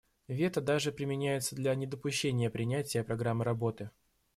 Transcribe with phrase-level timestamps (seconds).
[0.29, 3.91] Вето даже применяется для недопущения принятия программы работы.